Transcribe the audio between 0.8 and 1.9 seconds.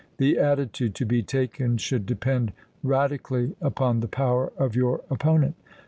to be taken